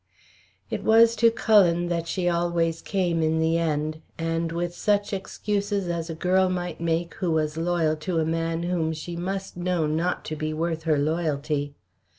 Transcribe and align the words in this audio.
It 0.71 0.83
was 0.83 1.15
to 1.17 1.29
Cullen 1.29 1.87
that 1.89 2.07
she 2.07 2.27
always 2.27 2.81
came 2.81 3.21
in 3.21 3.37
the 3.37 3.59
end, 3.59 4.01
and 4.17 4.51
with 4.51 4.73
such 4.73 5.13
excuses 5.13 5.89
as 5.89 6.09
a 6.09 6.15
girl 6.15 6.49
might 6.49 6.81
make 6.81 7.13
who 7.13 7.29
was 7.29 7.55
loyal 7.55 7.95
to 7.97 8.17
a 8.17 8.25
man 8.25 8.63
whom 8.63 8.93
she 8.93 9.15
must 9.15 9.55
know 9.57 9.85
not 9.85 10.25
to 10.25 10.35
be 10.35 10.53
worth 10.53 10.81
her 10.89 10.97
loyalty. 10.97 11.75